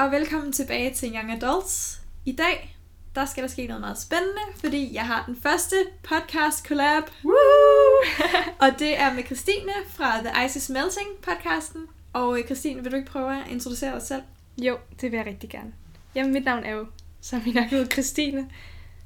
[0.00, 2.00] og velkommen tilbage til Young Adults.
[2.24, 2.76] I dag,
[3.14, 7.02] der skal der ske noget meget spændende, fordi jeg har den første podcast collab.
[7.24, 7.34] Woo!
[8.62, 11.86] og det er med Christine fra The Ice is Melting podcasten.
[12.12, 14.22] Og øh, Christine, vil du ikke prøve at introducere dig selv?
[14.58, 15.72] Jo, det vil jeg rigtig gerne.
[16.14, 16.86] Jamen, mit navn er jo,
[17.20, 18.50] som I nok ved, Christine.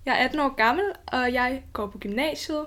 [0.06, 2.66] Jeg er 18 år gammel, og jeg går på gymnasiet.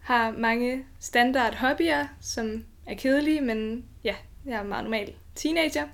[0.00, 4.14] Har mange standard hobbyer, som er kedelige, men ja,
[4.46, 5.88] jeg er meget normal teenager.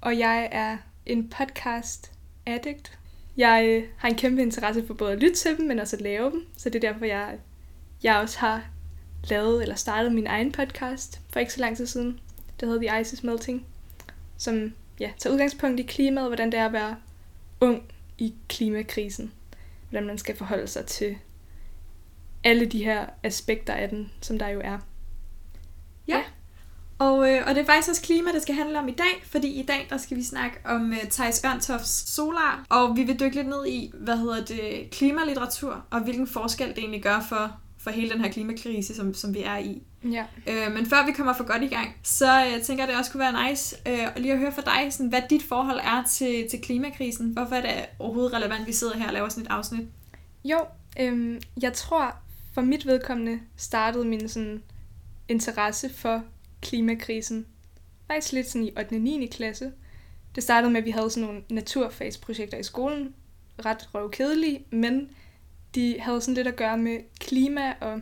[0.00, 2.12] Og jeg er en podcast
[2.46, 2.98] addict.
[3.36, 6.02] Jeg øh, har en kæmpe interesse for både at lytte til dem, men også at
[6.02, 6.46] lave dem.
[6.56, 7.38] Så det er derfor, jeg,
[8.02, 8.66] jeg også har
[9.30, 12.20] lavet eller startet min egen podcast for ikke så lang tid siden.
[12.60, 13.66] Det hedder The Ice is Melting,
[14.36, 16.96] som ja, tager udgangspunkt i klimaet, hvordan det er at være
[17.60, 17.82] ung
[18.18, 19.32] i klimakrisen.
[19.90, 21.16] Hvordan man skal forholde sig til
[22.44, 24.78] alle de her aspekter af den, som der jo er.
[26.08, 26.22] Ja.
[26.98, 29.48] Og, øh, og det er faktisk også klima, det skal handle om i dag, fordi
[29.48, 33.36] i dag der skal vi snakke om øh, Thijs Ørntofs Solar, og vi vil dykke
[33.36, 37.90] lidt ned i, hvad hedder det, klimalitteratur, og hvilken forskel det egentlig gør for, for
[37.90, 39.82] hele den her klimakrise, som, som vi er i.
[40.04, 40.24] Ja.
[40.46, 43.10] Øh, men før vi kommer for godt i gang, så jeg tænker jeg, det også
[43.10, 46.46] kunne være nice øh, lige at høre fra dig, sådan, hvad dit forhold er til,
[46.50, 47.28] til klimakrisen.
[47.28, 49.88] Hvorfor er det overhovedet relevant, at vi sidder her og laver sådan et afsnit?
[50.44, 50.58] Jo,
[51.00, 52.16] øhm, jeg tror
[52.54, 54.62] for mit vedkommende startede min sådan
[55.28, 56.22] interesse for
[56.68, 57.46] klimakrisen
[58.06, 58.94] faktisk lidt sådan i 8.
[58.94, 59.26] og 9.
[59.26, 59.72] klasse.
[60.34, 63.14] Det startede med, at vi havde sådan nogle naturfagsprojekter i skolen,
[63.64, 65.10] ret røvkedelige, men
[65.74, 68.00] de havde sådan lidt at gøre med klima og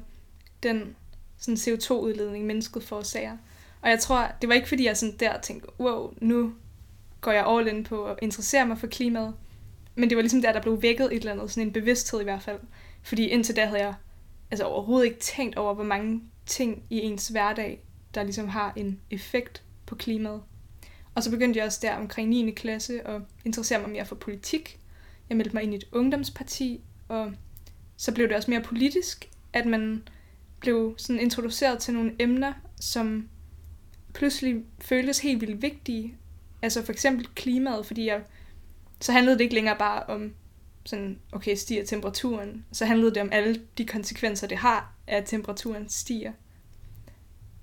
[0.63, 0.97] den
[1.39, 3.37] sådan CO2-udledning, mennesket forårsager.
[3.83, 6.55] Og jeg tror, det var ikke fordi, jeg sådan der tænkte, wow, nu
[7.21, 9.35] går jeg all in på at interessere mig for klimaet.
[9.95, 12.25] Men det var ligesom der, der blev vækket et eller andet, sådan en bevidsthed i
[12.25, 12.59] hvert fald.
[13.03, 13.95] Fordi indtil da havde jeg
[14.51, 17.81] altså overhovedet ikke tænkt over, hvor mange ting i ens hverdag,
[18.15, 20.43] der ligesom har en effekt på klimaet.
[21.15, 22.51] Og så begyndte jeg også der omkring 9.
[22.51, 24.81] klasse at interessere mig mere for politik.
[25.29, 27.33] Jeg meldte mig ind i et ungdomsparti, og
[27.97, 30.09] så blev det også mere politisk, at man
[30.61, 33.29] blev sådan introduceret til nogle emner, som
[34.15, 36.15] pludselig føltes helt vildt vigtige.
[36.63, 38.23] Altså for eksempel klimaet, fordi jeg,
[39.01, 40.35] så handlede det ikke længere bare om
[40.85, 42.65] sådan, okay, stiger temperaturen.
[42.73, 46.33] Så handlede det om alle de konsekvenser, det har, at temperaturen stiger.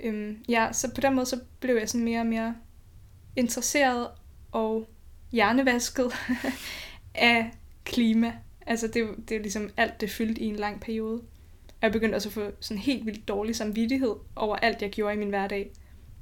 [0.03, 2.55] Øhm, ja, så på den måde så blev jeg sådan mere og mere
[3.35, 4.07] interesseret
[4.51, 4.87] og
[5.31, 6.11] hjernevasket
[7.15, 7.51] af
[7.83, 8.33] klima.
[8.67, 11.21] Altså det, det er ligesom alt, det fyldte i en lang periode.
[11.67, 15.15] Og jeg begyndte også at få sådan helt vildt dårlig samvittighed over alt, jeg gjorde
[15.15, 15.71] i min hverdag.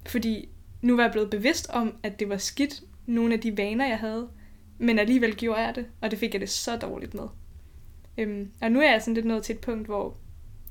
[0.08, 0.50] Fordi
[0.82, 3.98] nu var jeg blevet bevidst om, at det var skidt, nogle af de vaner, jeg
[3.98, 4.30] havde.
[4.78, 7.28] Men alligevel gjorde jeg det, og det fik jeg det så dårligt med.
[8.18, 10.18] Øhm, og nu er jeg sådan lidt nået til et punkt, hvor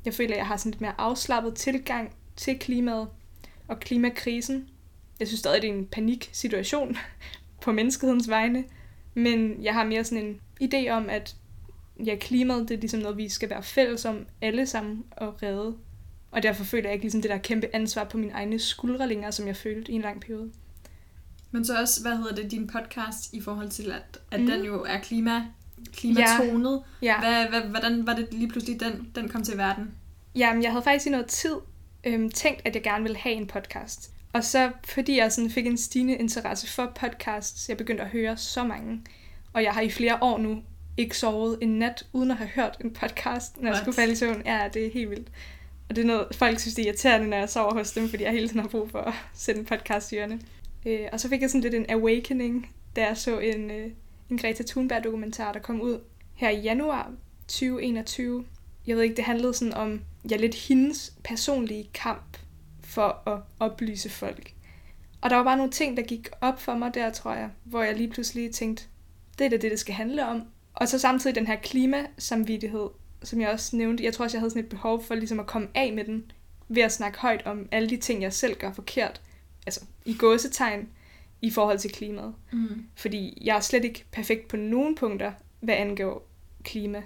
[0.04, 3.08] jeg føler, at jeg har sådan lidt mere afslappet tilgang til klimaet
[3.68, 4.68] og klimakrisen.
[5.20, 6.96] Jeg synes stadig, det er en paniksituation
[7.64, 8.64] på menneskehedens vegne,
[9.14, 11.36] men jeg har mere sådan en idé om, at
[12.04, 15.76] ja, klimaet det er ligesom noget, vi skal være fælles om alle sammen og redde.
[16.30, 19.32] Og derfor føler jeg ikke ligesom det der kæmpe ansvar på mine egne skuldre længere,
[19.32, 20.50] som jeg følte i en lang periode.
[21.50, 24.46] Men så også, hvad hedder det, din podcast i forhold til, at, at mm.
[24.46, 25.46] den jo er klima,
[25.92, 26.82] klimatonet.
[27.02, 27.06] Ja.
[27.06, 27.48] Ja.
[27.48, 29.90] Hvad, hvad, hvordan var det lige pludselig, den, den kom til verden?
[30.34, 31.54] Jamen, jeg havde faktisk i noget tid
[32.04, 34.10] øhm, tænkt, at jeg gerne ville have en podcast.
[34.32, 38.36] Og så fordi jeg sådan fik en stigende interesse for podcasts, jeg begyndte at høre
[38.36, 39.00] så mange.
[39.52, 40.62] Og jeg har i flere år nu
[40.96, 43.74] ikke sovet en nat, uden at have hørt en podcast, når What?
[43.74, 44.42] jeg skulle falde i søvn.
[44.44, 45.28] Ja, det er helt vildt.
[45.88, 48.24] Og det er noget, folk synes, det er irriterende, når jeg sover hos dem, fordi
[48.24, 50.40] jeg hele tiden har brug for at sætte en podcast i ørene.
[50.86, 53.90] Øh, og så fik jeg sådan lidt en awakening, da jeg så en, øh,
[54.30, 56.00] en Greta Thunberg-dokumentar, der kom ud
[56.34, 57.12] her i januar
[57.48, 58.44] 2021.
[58.88, 60.00] Jeg ved ikke, det handlede sådan om,
[60.30, 62.38] ja, lidt hendes personlige kamp
[62.84, 64.52] for at oplyse folk.
[65.20, 67.82] Og der var bare nogle ting, der gik op for mig der, tror jeg, hvor
[67.82, 68.84] jeg lige pludselig tænkte,
[69.38, 70.42] det er da det, det skal handle om.
[70.74, 72.88] Og så samtidig den her klimasamvittighed,
[73.22, 74.04] som jeg også nævnte.
[74.04, 76.32] Jeg tror også, jeg havde sådan et behov for ligesom at komme af med den,
[76.68, 79.20] ved at snakke højt om alle de ting, jeg selv gør forkert.
[79.66, 80.88] Altså i gåsetegn
[81.42, 82.34] i forhold til klimaet.
[82.52, 82.86] Mm.
[82.94, 86.28] Fordi jeg er slet ikke perfekt på nogen punkter, hvad angår
[86.64, 87.02] klima.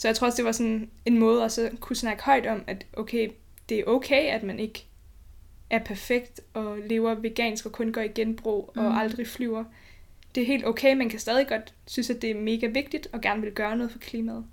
[0.00, 2.62] Så jeg tror også, det var sådan en måde at så kunne snakke højt om,
[2.66, 3.30] at okay,
[3.68, 4.86] det er okay, at man ikke
[5.70, 8.98] er perfekt og lever vegansk og kun går i genbrug og mm.
[8.98, 9.64] aldrig flyver
[10.34, 13.20] det er helt okay, man kan stadig godt synes, at det er mega vigtigt og
[13.20, 14.44] gerne vil gøre noget for klimaet.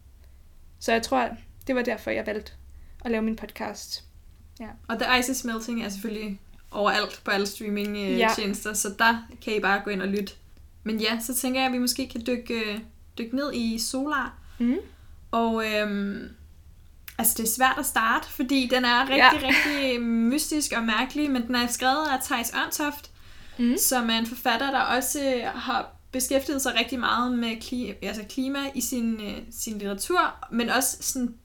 [0.79, 1.29] Så jeg tror,
[1.67, 2.51] det var derfor, jeg valgte
[3.05, 4.03] at lave min podcast.
[4.59, 4.67] Ja.
[4.87, 6.39] Og The Ice is Melting er selvfølgelig
[6.71, 8.73] overalt på alle streaming-tjenester, ja.
[8.73, 10.33] så der kan I bare gå ind og lytte.
[10.83, 12.81] Men ja, så tænker jeg, at vi måske kan dykke,
[13.17, 14.37] dykke ned i Solar.
[14.59, 14.77] Mm.
[15.31, 16.29] Og øhm,
[17.17, 19.47] altså, det er svært at starte, fordi den er rigtig, ja.
[19.47, 23.11] rigtig mystisk og mærkelig, men den er skrevet af Thijs Ørntoft,
[23.57, 23.77] mm.
[23.77, 28.59] som er en forfatter, der også har beskæftiget sig rigtig meget med klima, altså klima
[28.75, 31.35] i sin, øh, sin litteratur, men også sådan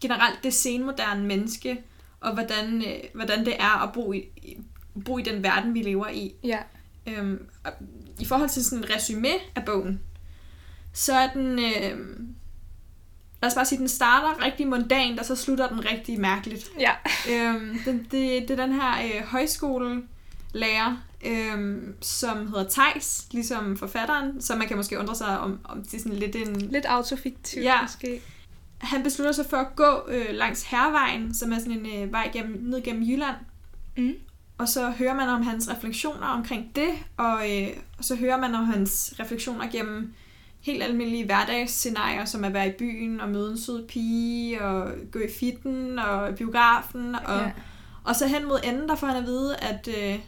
[0.00, 1.82] generelt det senmoderne menneske,
[2.20, 4.22] og hvordan, øh, hvordan det er at bo i,
[5.04, 6.34] bo i den verden, vi lever i.
[6.44, 6.58] Ja.
[7.06, 7.46] Øhm,
[8.20, 10.00] I forhold til sådan et resume af bogen,
[10.92, 11.58] så er den...
[11.58, 11.98] Øh,
[13.42, 16.70] lad os bare sige, den starter rigtig mondant, og så slutter den rigtig mærkeligt.
[16.80, 16.92] Ja.
[17.30, 20.96] Øhm, det, det, det er den her øh, højskolelærer,
[21.26, 25.94] øhm, som hedder Tejs, ligesom forfatteren, så man kan måske undre sig om, om det
[25.94, 26.56] er sådan lidt en...
[26.60, 27.82] Lidt autofiktivt Ja.
[27.82, 28.20] måske.
[28.78, 32.30] Han beslutter sig for at gå øh, langs Hervejen, som er sådan en øh, vej
[32.32, 33.36] gennem, ned gennem Jylland,
[33.96, 34.12] Mm.
[34.58, 37.68] og så hører man om hans refleksioner omkring det, og, øh,
[37.98, 40.14] og så hører man om hans refleksioner gennem
[40.62, 45.18] helt almindelige hverdagsscenarier, som at være i byen og møde en sød pige, og gå
[45.18, 47.50] i fitten og biografen, og, Ja.
[48.04, 49.88] og så hen mod enden, der får han at vide, at...
[49.98, 50.18] Øh,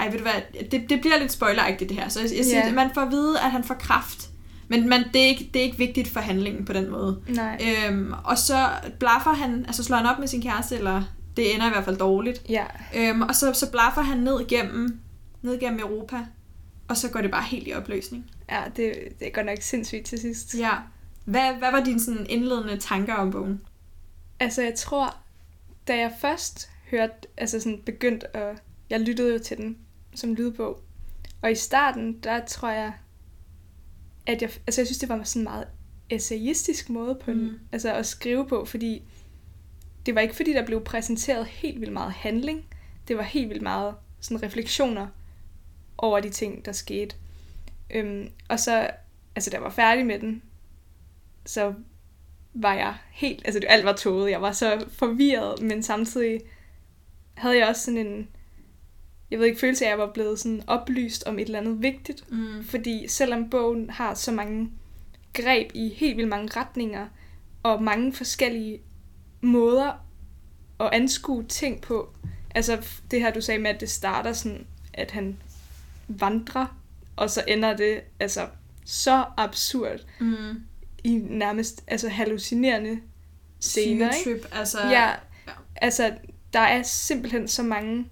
[0.00, 0.32] ej, ved du hvad,
[0.70, 2.74] det, det bliver lidt spoileragtigt det her, så jeg, jeg siger, yeah.
[2.74, 4.30] man får at vide, at han får kraft,
[4.68, 7.20] men man, det, er ikke, det er ikke vigtigt for handlingen på den måde.
[7.28, 7.58] Nej.
[7.88, 8.68] Øhm, og så
[8.98, 11.02] blaffer han, altså slår han op med sin kæreste, eller
[11.36, 12.42] det ender i hvert fald dårligt.
[12.48, 12.64] Ja.
[12.96, 15.00] Øhm, og så, så blaffer han ned gennem,
[15.42, 16.16] ned gennem Europa,
[16.88, 18.24] og så går det bare helt i opløsning.
[18.50, 20.54] Ja, det, det er godt nok sindssygt til sidst.
[20.58, 20.72] Ja.
[21.24, 23.60] Hvad, hvad var dine sådan indledende tanker om bogen?
[24.40, 25.16] Altså, jeg tror,
[25.88, 28.62] da jeg først hørte, altså sådan begyndt at...
[28.90, 29.78] Jeg lyttede jo til den
[30.14, 30.80] som lydbog.
[31.42, 32.92] Og i starten, der tror jeg,
[34.26, 34.50] at jeg...
[34.66, 35.68] Altså, jeg synes, det var sådan en meget
[36.10, 37.58] essayistisk måde på Mm.
[37.72, 39.02] altså at skrive på, fordi
[40.06, 42.64] det var ikke fordi, der blev præsenteret helt vildt meget handling.
[43.08, 45.06] Det var helt vildt meget sådan refleksioner
[45.98, 47.16] over de ting, der skete.
[47.94, 48.90] Øhm, og så,
[49.36, 50.42] altså da jeg var færdig med den,
[51.46, 51.74] så
[52.54, 54.30] var jeg helt, altså det- alt var tåget.
[54.30, 56.40] Jeg var så forvirret, men samtidig
[57.34, 58.28] havde jeg også sådan en,
[59.30, 61.82] jeg ved ikke, følelse af, at jeg var blevet sådan oplyst om et eller andet
[61.82, 62.32] vigtigt.
[62.32, 62.64] Mm.
[62.64, 64.70] Fordi selvom bogen har så mange
[65.32, 67.06] greb i helt vildt mange retninger,
[67.62, 68.80] og mange forskellige
[69.40, 70.06] måder
[70.80, 72.14] at anskue ting på,
[72.54, 75.36] altså det her, du sagde med, at det starter sådan, at han
[76.08, 76.79] vandrer,
[77.20, 78.48] og så ender det altså
[78.84, 80.62] så absurd Mm.
[81.04, 83.00] i nærmest altså hallucinerende
[83.60, 84.12] scener?
[84.24, 84.78] Trip, altså...
[84.80, 85.52] Ja, ja.
[85.76, 86.12] altså
[86.52, 88.08] der er simpelthen så mange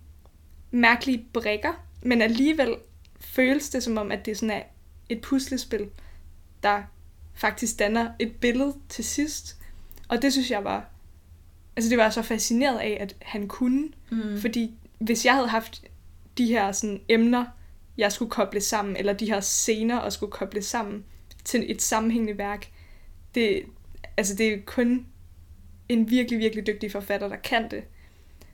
[0.70, 2.75] mærkelige brikker, men alligevel
[3.20, 4.62] føles det som om, at det sådan er
[5.08, 5.88] et puslespil,
[6.62, 6.82] der
[7.34, 9.56] faktisk danner et billede til sidst.
[10.08, 10.84] Og det synes jeg var,
[11.76, 14.40] altså det var jeg så fascineret af, at han kunne, Mm.
[14.40, 15.82] fordi hvis jeg havde haft
[16.38, 17.44] de her sådan, emner,
[17.98, 21.04] jeg skulle koble sammen, eller de her scener, og skulle koble sammen
[21.44, 22.70] til et sammenhængende værk,
[23.34, 23.62] det,
[24.16, 25.06] altså det er kun
[25.88, 27.84] en virkelig, virkelig dygtig forfatter, der kan det.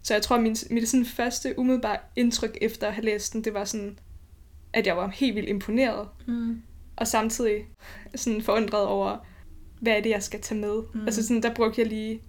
[0.03, 3.55] Så jeg tror, min, mit sådan første umiddelbare indtryk efter at have læst den, det
[3.55, 3.99] var sådan,
[4.73, 6.63] at jeg var helt vildt imponeret, Mm.
[6.97, 7.67] og samtidig
[8.15, 9.27] sådan forundret over,
[9.81, 10.83] hvad er det, jeg skal tage med.
[10.95, 11.01] Mm.
[11.07, 12.21] Altså sådan, der brugte jeg lige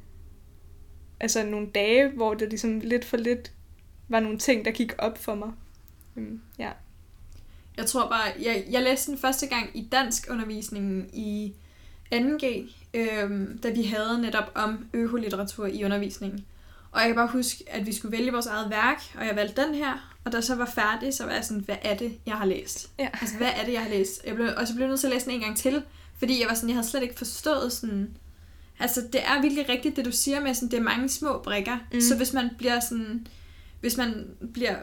[1.19, 3.53] altså nogle dage, hvor det ligesom lidt for lidt
[4.07, 5.51] var nogle ting, der gik op for mig.
[6.15, 6.71] Mm, ja.
[7.77, 11.53] Jeg tror bare, jeg, jeg læste den første gang i dansk undervisningen i
[12.13, 12.45] 2G,
[12.93, 16.45] øhm, da vi havde netop om økolitteratur i undervisningen.
[16.91, 19.61] Og jeg kan bare huske, at vi skulle vælge vores eget værk, og jeg valgte
[19.61, 20.15] den her.
[20.25, 22.89] Og da så var færdig, så var jeg sådan, hvad er det, jeg har læst?
[22.99, 23.09] Ja.
[23.21, 24.25] Altså, hvad er det, jeg har læst?
[24.25, 25.83] Jeg blev, og så blev jeg nødt til at læse den en gang til,
[26.17, 28.17] fordi jeg var sådan, jeg havde slet ikke forstået sådan...
[28.79, 31.77] Altså, det er virkelig rigtigt, det du siger med, sådan, det er mange små brikker.
[31.93, 32.01] Mm.
[32.01, 33.27] Så hvis man bliver sådan...
[33.79, 34.75] Hvis man bliver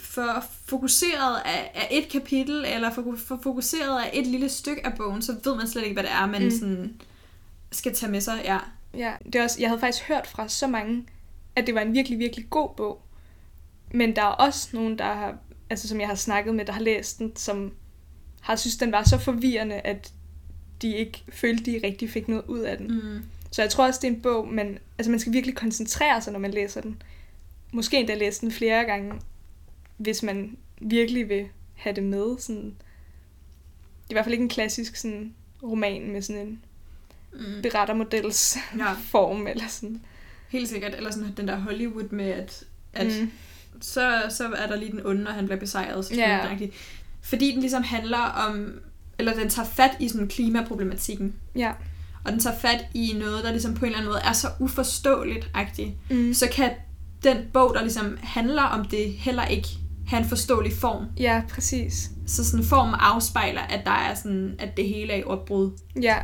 [0.00, 4.94] for fokuseret af, af et kapitel, eller for, for fokuseret af et lille stykke af
[4.96, 6.50] bogen, så ved man slet ikke, hvad det er, man mm.
[6.50, 7.00] Sådan
[7.72, 8.40] skal tage med sig.
[8.44, 8.58] Ja.
[8.94, 11.06] ja det er også, jeg havde faktisk hørt fra så mange,
[11.56, 13.02] at det var en virkelig, virkelig god bog.
[13.94, 15.38] Men der er også nogen, der har,
[15.70, 17.72] altså som jeg har snakket med, der har læst den, som
[18.40, 20.12] har synes, den var så forvirrende, at
[20.82, 22.86] de ikke følte, de rigtig fik noget ud af den.
[22.86, 23.22] Mm.
[23.50, 26.32] Så jeg tror også, det er en bog, men altså man skal virkelig koncentrere sig,
[26.32, 27.02] når man læser den.
[27.72, 29.12] Måske endda læse den flere gange,
[29.98, 32.38] hvis man virkelig vil have det med.
[32.38, 32.64] Sådan.
[32.64, 36.60] Det er i hvert fald ikke en klassisk sådan, roman med sådan en
[37.32, 37.62] Mm.
[37.62, 40.00] berettermodels Ja, form, eller sådan.
[40.48, 40.94] helt sikkert.
[40.94, 43.30] Eller sådan den der Hollywood med, at, at mm.
[43.80, 46.04] Så, så er der lige den onde, og han bliver besejret.
[46.04, 46.28] Så Ja.
[46.28, 46.68] yeah.
[47.22, 48.80] Fordi den ligesom handler om,
[49.18, 51.34] eller den tager fat i sådan klimaproblematikken.
[51.56, 51.72] Ja.
[52.24, 54.48] Og den tager fat i noget, der ligesom på en eller anden måde er så
[54.60, 55.90] uforståeligt-agtigt.
[56.10, 56.34] Mm.
[56.34, 56.70] Så kan
[57.24, 59.68] den bog, der ligesom handler om det, heller ikke
[60.08, 61.06] have en forståelig form.
[61.16, 62.10] Ja, præcis.
[62.26, 65.70] Så sådan formen afspejler, at der er sådan, at det hele er i opbrud.
[66.02, 66.16] Ja.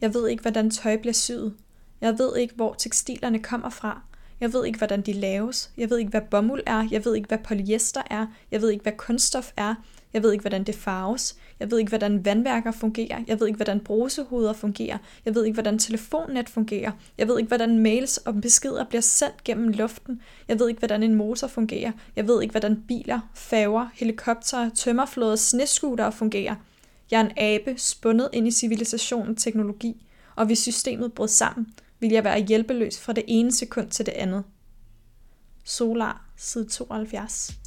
[0.00, 1.54] Jeg ved ikke, hvordan tøj bliver syet.
[2.00, 4.02] Jeg ved ikke, hvor tekstilerne kommer fra.
[4.40, 5.70] Jeg ved ikke, hvordan de laves.
[5.76, 6.88] Jeg ved ikke, hvad bomuld er.
[6.90, 8.26] Jeg ved ikke, hvad polyester er.
[8.50, 9.74] Jeg ved ikke, hvad kunststof er.
[10.12, 11.36] Jeg ved ikke, hvordan det farves.
[11.62, 13.24] Jeg ved ikke, hvordan vandværker fungerer.
[13.26, 14.98] Jeg ved ikke, hvordan brusehoveder fungerer.
[15.24, 16.90] Jeg ved ikke, hvordan telefonnet fungerer.
[17.18, 20.20] Jeg ved ikke, hvordan mails og beskeder bliver sendt gennem luften.
[20.48, 21.92] Jeg ved ikke, hvordan en motor fungerer.
[22.16, 26.54] Jeg ved ikke, hvordan biler, færger, helikoptere, tømmerflåder, sneskuter fungerer.
[27.10, 31.66] Jeg er en abe, spundet ind i civilisationens teknologi, og hvis systemet brød sammen,
[32.00, 34.44] ville jeg være hjælpeløs fra det ene sekund til det andet.
[35.64, 37.61] Solar, side 72.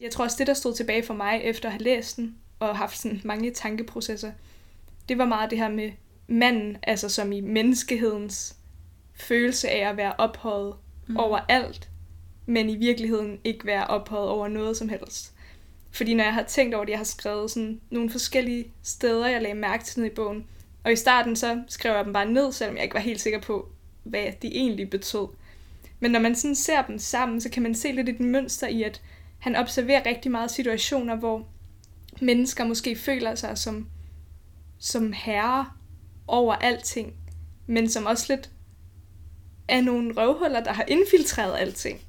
[0.00, 2.76] Jeg tror også, det der stod tilbage for mig, efter at have læst den, og
[2.76, 4.32] haft sådan mange tankeprocesser,
[5.08, 5.90] det var meget det her med
[6.26, 8.56] manden, altså som i menneskehedens
[9.14, 10.74] følelse af at være ophøjet
[11.06, 11.16] mm.
[11.16, 11.90] over alt,
[12.46, 15.32] men i virkeligheden ikke være ophøjet over noget som helst.
[15.90, 19.42] Fordi når jeg har tænkt over det, jeg har skrevet sådan nogle forskellige steder, jeg
[19.42, 20.46] lagde mærke til ned i bogen,
[20.84, 23.40] og i starten så skrev jeg dem bare ned, selvom jeg ikke var helt sikker
[23.40, 23.68] på,
[24.02, 25.26] hvad de egentlig betød.
[26.00, 28.82] Men når man sådan ser dem sammen, så kan man se lidt et mønster i,
[28.82, 29.02] at
[29.38, 31.48] han observerer rigtig meget situationer, hvor
[32.20, 33.88] mennesker måske føler sig som,
[34.78, 35.66] som herre
[36.26, 37.14] over alting,
[37.66, 38.50] men som også lidt
[39.68, 42.00] er nogle røvhuller, der har infiltreret alting.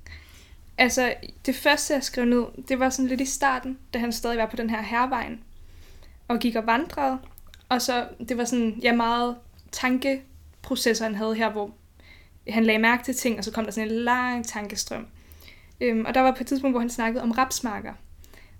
[0.77, 1.13] Altså,
[1.45, 4.45] det første, jeg skrev ned, det var sådan lidt i starten, da han stadig var
[4.45, 5.43] på den her hervejen,
[6.27, 7.17] og gik og vandrede.
[7.69, 9.35] Og så, det var sådan, ja, meget
[9.71, 11.71] tankeprocesser, han havde her, hvor
[12.49, 15.07] han lagde mærke til ting, og så kom der sådan en lang tankestrøm.
[15.81, 17.93] Øhm, og der var på et tidspunkt, hvor han snakkede om rapsmarker,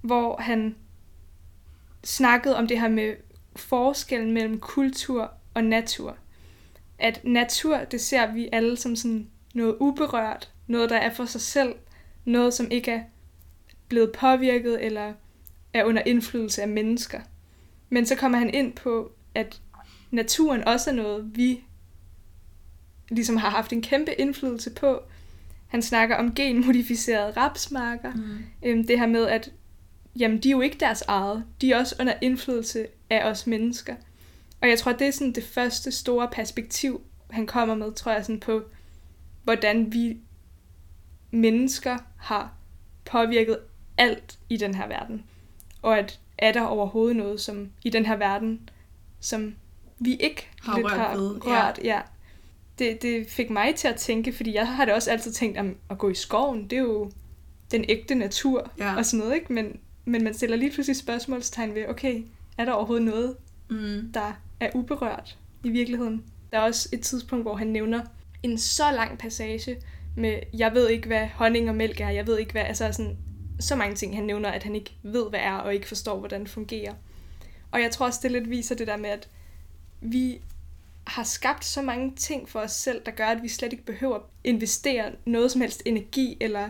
[0.02, 0.76] hvor han
[2.04, 3.16] snakkede om det her med
[3.56, 6.18] forskellen mellem kultur og natur.
[7.00, 11.42] At natur, det ser vi alle som sådan noget uberørt, noget, der er for sig
[11.42, 11.76] selv,
[12.26, 13.04] noget, som ikke er
[13.88, 15.14] blevet påvirket eller
[15.74, 17.22] er under indflydelse af mennesker.
[17.90, 19.62] Men så kommer han ind på, at
[20.12, 21.64] naturen også er noget, vi
[23.10, 25.02] ligesom har haft en kæmpe indflydelse på,
[25.68, 28.14] han snakker om genmodificerede rapsmarker.
[28.14, 28.38] Mm.
[28.66, 29.52] Øhm, det her med, at
[30.20, 31.44] jamen, de er jo ikke deres eget.
[31.62, 33.96] De er også under indflydelse af os mennesker.
[34.62, 38.26] Og jeg tror, det er sådan det første store perspektiv, han kommer med, tror jeg,
[38.26, 38.62] sådan på,
[39.44, 40.18] hvordan vi
[41.32, 42.54] mennesker har
[43.06, 43.58] påvirket
[43.98, 45.24] alt i den her verden.
[45.82, 48.70] Og at er der overhovedet noget som i den her verden,
[49.20, 49.56] som
[50.00, 51.80] vi ikke har lidt rørt har ved, rørt.
[51.84, 51.96] Ja.
[51.96, 52.02] ja
[52.80, 55.66] det, det fik mig til at tænke, fordi jeg har da også altid tænkt, at
[55.90, 57.12] at gå i skoven, det er jo
[57.72, 58.96] den ægte natur ja.
[58.96, 59.54] og sådan noget, ikke?
[59.54, 62.24] Men, men man stiller lige pludselig spørgsmålstegn ved, okay,
[62.58, 63.36] er der overhovedet noget,
[63.70, 64.12] mm.
[64.14, 66.24] der er uberørt i virkeligheden?
[66.52, 68.02] Der er også et tidspunkt, hvor han nævner
[68.44, 69.78] en så lang passage
[70.16, 73.18] med, jeg ved ikke, hvad honning og mælk er, jeg ved ikke, hvad, altså sådan,
[73.60, 76.42] så mange ting, han nævner, at han ikke ved, hvad er, og ikke forstår, hvordan
[76.42, 76.94] det fungerer.
[77.72, 79.30] Og jeg tror også, det lidt viser det der med, at
[80.02, 80.42] vi
[81.08, 84.16] har skabt så mange ting for os selv, der gør, at vi slet ikke behøver
[84.16, 86.70] at investere noget som helst energi eller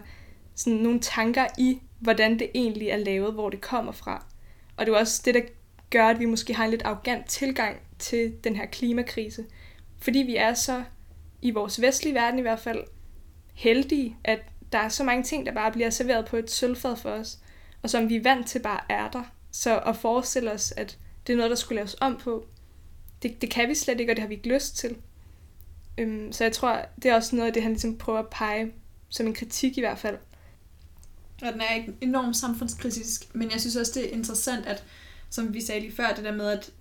[0.55, 4.25] sådan nogle tanker i, hvordan det egentlig er lavet, hvor det kommer fra.
[4.77, 5.41] Og det er også det, der
[5.89, 9.45] gør, at vi måske har en lidt arrogant tilgang til den her klimakrise.
[9.99, 10.83] Fordi vi er så,
[11.41, 12.83] i vores vestlige verden i hvert fald,
[13.53, 14.39] heldige, at
[14.71, 17.37] der er så mange ting, der bare bliver serveret på et sølvfad for os,
[17.83, 19.23] og som vi er vant til bare er der.
[19.51, 22.45] Så at forestille os, at det er noget, der skulle laves om på,
[23.23, 24.95] det, det kan vi slet ikke, og det har vi ikke lyst til.
[25.97, 28.71] Øhm, så jeg tror, det er også noget af det, han ligesom prøver at pege
[29.09, 30.17] som en kritik i hvert fald.
[31.41, 34.83] Og den er enormt samfundskritisk, men jeg synes også, det er interessant, at,
[35.29, 36.71] som vi sagde lige før, det der med, at,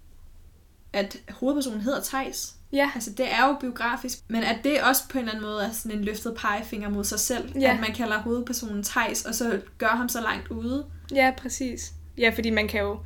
[0.92, 2.54] at hovedpersonen hedder Tejs.
[2.72, 2.90] Ja.
[2.94, 5.72] Altså, det er jo biografisk, men at det også på en eller anden måde er
[5.72, 7.58] sådan en løftet pegefinger mod sig selv.
[7.58, 7.74] Ja.
[7.74, 10.86] At man kalder hovedpersonen Tejs, og så gør ham så langt ude.
[11.14, 11.92] Ja, præcis.
[12.18, 12.98] Ja, fordi man kan jo...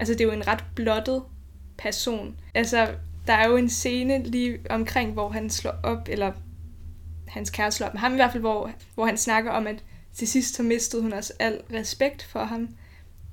[0.00, 1.22] Altså, det er jo en ret blottet
[1.78, 2.36] person.
[2.54, 2.94] Altså,
[3.26, 6.32] der er jo en scene lige omkring, hvor han slår op, eller
[7.28, 9.84] hans kæreste slår op med ham i hvert fald, hvor, hvor han snakker om, at
[10.14, 12.68] til sidst så mistede hun også al respekt for ham.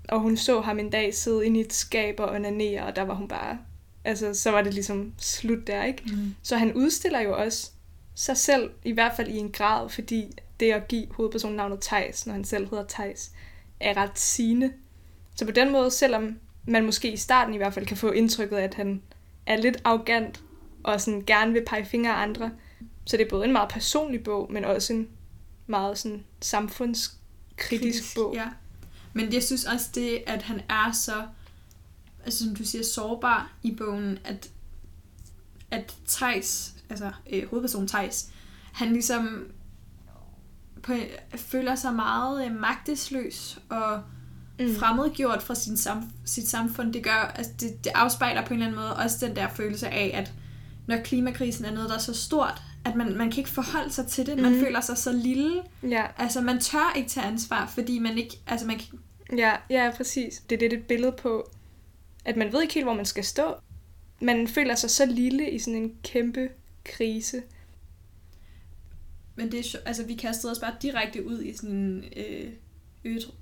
[0.10, 3.02] Og hun så ham en dag sidde inde i et skab og onanere, og der
[3.02, 3.58] var hun bare...
[4.04, 6.04] Altså, så var det ligesom slut der, ikke?
[6.06, 6.36] Mm.
[6.44, 7.72] Så han udstiller jo også
[8.16, 12.26] sig selv, i hvert fald i en grad, fordi det at give hovedpersonen navnet Tejs,
[12.26, 13.32] når han selv hedder Tejs,
[13.80, 14.74] er ret sigende.
[15.36, 18.58] Så på den måde, selvom man måske i starten i hvert fald kan få indtrykket
[18.58, 19.02] at han
[19.46, 20.42] er lidt arrogant
[20.84, 22.52] og sådan gerne vil pege fingre af andre.
[23.06, 25.08] Så det er både en meget personlig bog, men også en
[25.68, 27.20] meget sådan samfundskritisk
[27.58, 28.34] Kritisk, bog.
[28.34, 28.48] Ja.
[29.14, 31.24] Men jeg synes også det, at han er så,
[32.26, 34.50] altså som du siger, sårbar i bogen, at,
[35.72, 38.30] at Thijs, altså øh, hovedpersonen Thijs,
[38.74, 39.48] han ligesom
[40.84, 40.94] på,
[41.36, 44.04] føler sig meget øh, magtesløs og
[44.60, 44.76] mm.
[44.76, 46.94] fremmedgjort fra sin sam, sit samfund.
[46.94, 49.90] Det gør, altså det, det afspejler på en eller anden måde også den der følelse
[49.90, 50.34] af, at
[50.88, 54.08] når klimakrisen er noget, der er så stort, at man, man kan ikke forholde sig
[54.08, 54.38] til det.
[54.38, 54.60] Man mm.
[54.60, 55.62] føler sig så lille.
[55.84, 56.06] Ja.
[56.18, 58.40] Altså, man tør ikke tage ansvar, fordi man ikke...
[58.48, 59.00] Altså, man kan...
[59.38, 60.44] Ja, ja, præcis.
[60.50, 61.50] Det er lidt et billede på,
[62.26, 63.56] at man ved ikke helt, hvor man skal stå.
[64.22, 66.50] Man føler sig så lille i sådan en kæmpe
[66.86, 67.42] krise.
[69.36, 72.52] Men det er, altså, vi kastede os bare direkte ud i sådan en øh,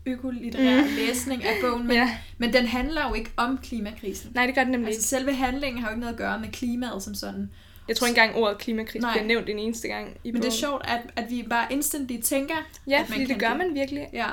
[0.06, 0.88] økolitterær mm.
[0.96, 2.18] læsning af bogen, men, ja.
[2.38, 4.32] men den handler jo ikke om klimakrisen.
[4.36, 6.50] Nej, det gør den nemlig altså, selve handlingen har jo ikke noget at gøre med
[6.50, 7.52] klimaet som sådan.
[7.88, 10.52] Jeg tror ikke engang ordet klimakrise bliver nævnt en eneste gang i Men det er
[10.52, 12.56] sjovt, at, at vi bare instantly tænker,
[12.88, 13.58] Ja, at man fordi det gør det.
[13.58, 14.08] man virkelig.
[14.14, 14.28] Ja.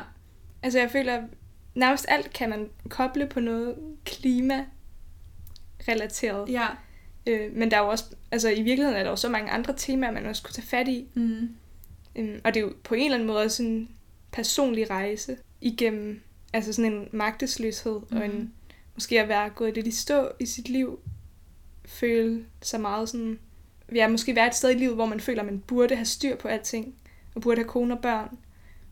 [0.62, 1.22] Altså jeg føler,
[1.74, 6.48] nærmest alt kan man koble på noget klima-relateret.
[6.48, 6.66] Ja.
[7.26, 9.74] Øh, men der er jo også, altså i virkeligheden er der jo så mange andre
[9.76, 11.06] temaer, man også kunne tage fat i.
[11.14, 11.48] Mm.
[12.16, 13.88] Øhm, og det er jo på en eller anden måde en
[14.36, 16.20] personlig rejse igennem
[16.52, 18.16] altså sådan en magtesløshed mm.
[18.16, 18.50] og en mm.
[18.94, 20.98] måske at være gået lidt i stå i sit liv,
[21.84, 23.38] føle sig meget sådan
[23.94, 26.36] ja, måske være et sted i livet, hvor man føler, at man burde have styr
[26.36, 26.94] på alting,
[27.34, 28.38] og burde have kone og børn,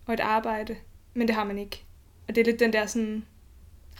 [0.06, 0.76] og et arbejde,
[1.14, 1.84] men det har man ikke.
[2.28, 3.24] Og det er lidt den der sådan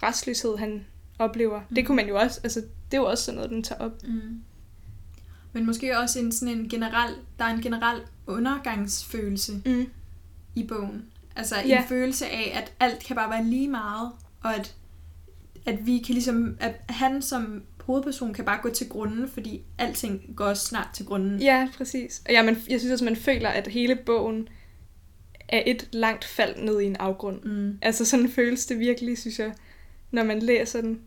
[0.03, 0.87] restløshed, han
[1.19, 1.61] oplever.
[1.69, 1.75] Mm.
[1.75, 4.03] Det kunne man jo også, altså det er jo også sådan noget, den tager op.
[4.03, 4.43] Mm.
[5.53, 9.87] Men måske også en sådan en generel, der er en generel undergangsfølelse mm.
[10.55, 11.05] i bogen.
[11.37, 11.85] Altså en ja.
[11.88, 14.12] følelse af, at alt kan bare være lige meget,
[14.43, 14.75] og at,
[15.67, 20.35] at vi kan ligesom, at han som hovedperson kan bare gå til grunden, fordi alting
[20.37, 21.41] går snart til grunden.
[21.41, 22.23] Ja, præcis.
[22.26, 24.49] Og ja, man, jeg synes også, man føler, at hele bogen
[25.49, 27.43] er et langt fald ned i en afgrund.
[27.43, 27.79] Mm.
[27.83, 29.55] Altså sådan føles det virkelig, synes jeg,
[30.11, 31.01] når man læser den,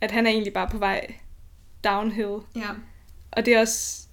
[0.00, 1.14] at han er egentlig bare på vej
[1.84, 2.38] downhill.
[2.56, 2.68] Ja.
[3.30, 4.06] Og det er også,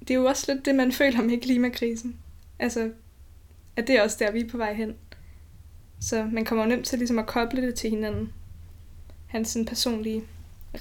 [0.00, 2.16] det er jo også lidt det, man føler med klimakrisen.
[2.58, 2.90] Altså,
[3.76, 4.94] at det er også der, vi er på vej hen.
[6.00, 8.32] Så man kommer nemt til ligesom at koble det til hinanden.
[9.26, 10.24] Hans sådan personlige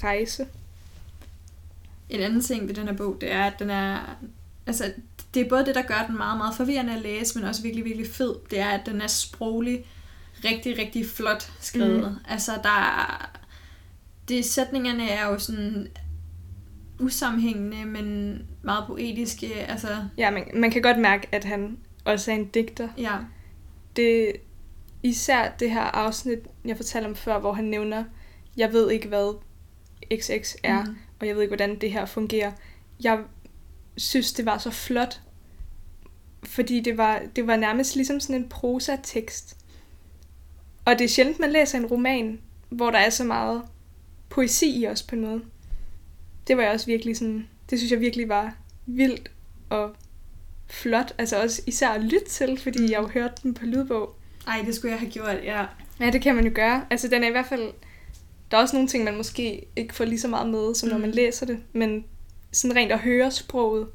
[0.04, 0.48] rejse.
[2.10, 4.18] En anden ting ved den her bog, det er, at den er...
[4.68, 4.94] Altså,
[5.34, 7.86] det er både det, der gør den meget, meget forvirrende at læse, men også virkelig,
[7.86, 8.36] virkelig fed.
[8.52, 9.86] Det er, at den er sproglig
[10.44, 12.12] rigtig, rigtig flot skrevet.
[12.12, 12.18] Mm.
[12.30, 13.30] Altså, der er...
[14.28, 15.88] Det, sætningerne er jo sådan
[17.00, 19.54] usammenhængende, men meget poetiske.
[19.54, 19.88] Altså...
[20.18, 22.90] Ja, man, man kan godt mærke, at han også er en digter.
[22.98, 23.18] Ja.
[23.96, 24.36] Det,
[25.04, 28.04] især det her afsnit, jeg fortalte om før, hvor han nævner,
[28.58, 29.34] jeg ved ikke, hvad
[30.18, 30.96] XX er, mm.
[31.20, 32.52] og jeg ved ikke, hvordan det her fungerer.
[33.04, 33.24] Jeg
[33.98, 35.22] synes, det var så flot,
[36.44, 39.58] fordi det var, det var nærmest ligesom sådan en prosa-tekst.
[40.86, 43.62] Og det er sjældent, man læser en roman, hvor der er så meget
[44.30, 45.42] poesi i os på en måde.
[46.48, 49.32] Det var jeg også virkelig sådan, det synes jeg virkelig var vildt
[49.70, 49.96] og
[50.74, 52.92] flot, altså også især at lytte til, fordi mm.
[52.92, 54.16] jeg jo hørte den på lydbog.
[54.48, 55.66] Ej, det skulle jeg have gjort, ja.
[56.00, 56.86] Ja, det kan man jo gøre.
[56.90, 57.74] Altså, den er i hvert fald
[58.54, 60.98] der er også nogle ting, man måske ikke får lige så meget med, som når
[60.98, 61.16] man mm.
[61.16, 62.06] læser det, men
[62.52, 63.88] sådan rent at høre sproget,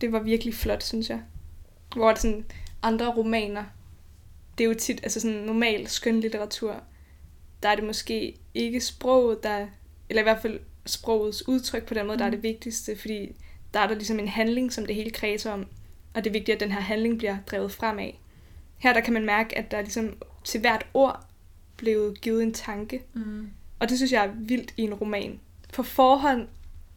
[0.00, 1.20] det var virkelig flot, synes jeg.
[1.96, 2.44] Hvor det sådan
[2.82, 3.64] andre romaner,
[4.58, 6.82] det er jo tit, altså sådan normal skønlitteratur,
[7.62, 9.66] der er det måske ikke sproget, der,
[10.08, 12.18] eller i hvert fald sprogets udtryk på den måde, mm.
[12.18, 12.36] der er mm.
[12.36, 13.36] det vigtigste, fordi
[13.74, 15.66] der er der ligesom en handling, som det hele kredser om,
[16.14, 18.10] og det er vigtigt, at den her handling bliver drevet fremad.
[18.78, 21.26] Her der kan man mærke, at der ligesom til hvert ord
[21.76, 23.02] blevet givet en tanke.
[23.14, 23.50] Mm.
[23.78, 25.40] Og det synes jeg er vildt i en roman.
[25.72, 26.48] På forhånd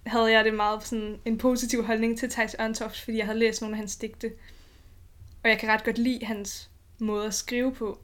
[0.05, 3.61] havde jeg det meget sådan en positiv holdning til Thijs Ørntoft, fordi jeg havde læst
[3.61, 4.31] nogle af hans digte.
[5.43, 7.99] Og jeg kan ret godt lide hans måde at skrive på.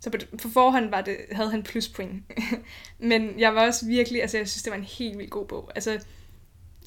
[0.00, 2.22] Så på, på forhånd var det, havde han pluspoint.
[2.98, 5.70] Men jeg var også virkelig, altså jeg synes, det var en helt vildt god bog.
[5.74, 6.04] Altså,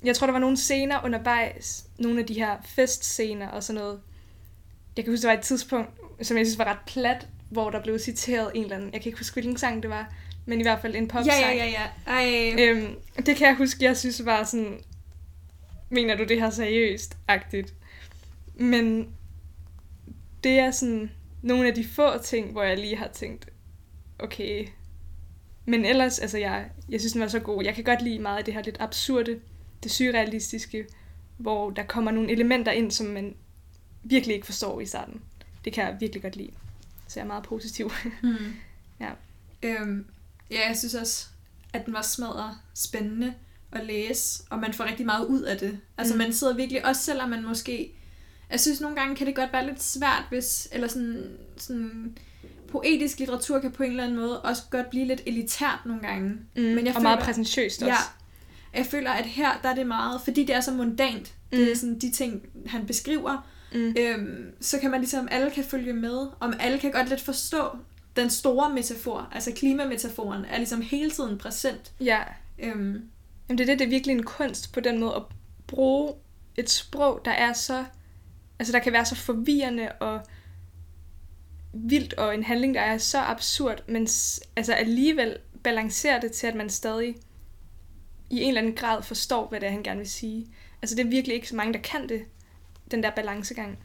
[0.04, 4.00] jeg tror, der var nogle scener undervejs, nogle af de her festscener og sådan noget.
[4.98, 5.90] Jeg kan huske, der var et tidspunkt,
[6.22, 9.10] som jeg synes var ret plat, hvor der blev citeret en eller anden, jeg kan
[9.10, 10.14] ikke huske, hvilken sang det var,
[10.46, 11.40] men i hvert fald en popsang.
[11.42, 12.12] Ja, ja, ja, ja.
[12.12, 12.56] Ej.
[12.60, 14.80] Øhm, det kan jeg huske, jeg synes var sådan,
[15.90, 17.18] mener du det her seriøst?
[17.28, 17.74] Agtigt.
[18.56, 19.10] Men
[20.44, 23.50] det er sådan nogle af de få ting, hvor jeg lige har tænkt,
[24.20, 24.68] okay.
[25.66, 27.64] Men ellers, altså jeg, jeg synes, den var så god.
[27.64, 29.40] Jeg kan godt lide meget af det her lidt absurde,
[29.84, 30.86] det surrealistiske,
[31.38, 33.36] hvor der kommer nogle elementer ind, som man
[34.04, 35.22] virkelig ikke forstår i starten.
[35.66, 36.52] Det kan jeg virkelig godt lide.
[37.08, 37.92] Så jeg er meget positiv.
[38.24, 38.54] Mm.
[39.00, 39.10] ja.
[39.64, 40.06] Øhm,
[40.52, 41.28] Ja, jeg synes også,
[41.74, 43.34] at den var smadret spændende
[43.72, 45.80] at læse, og man får rigtig meget ud af det.
[45.98, 46.18] Altså mm.
[46.18, 47.94] man sidder virkelig, også selvom man måske...
[48.52, 50.68] Jeg synes nogle gange kan det godt være lidt svært, hvis...
[50.72, 52.18] Eller sådan, sådan
[52.68, 56.30] poetisk litteratur kan på en eller anden måde også godt blive lidt elitært nogle gange.
[56.30, 57.94] Mm, Men jeg og føler, meget præsentøst også.
[57.94, 57.98] Ja,
[58.74, 61.58] jeg føler, at her der er det meget, fordi det er så mundant, Mm.
[61.58, 61.76] Det er Mm.
[61.76, 63.48] sådan de ting, han beskriver.
[63.74, 63.96] Mm.
[64.00, 67.70] Øhm, så kan man ligesom, alle kan følge med, om alle kan godt lidt forstå
[68.16, 71.92] den store metafor, altså klimametaforen, er ligesom hele tiden præsent.
[72.00, 72.20] Ja.
[72.60, 73.02] Øhm,
[73.50, 75.22] Jamen det er det, det er virkelig en kunst på den måde at
[75.68, 76.14] bruge
[76.58, 77.86] et sprog, der er så,
[78.60, 80.22] altså der kan være så forvirrende og
[81.74, 84.08] vildt, og en handling, der er så absurd, men
[84.56, 87.16] altså alligevel balancerer det til, at man stadig
[88.30, 90.48] i en eller anden grad forstår, hvad det er, han gerne vil sige.
[90.82, 92.22] Altså det er virkelig ikke så mange, der kan det,
[92.92, 93.78] den der balancegang.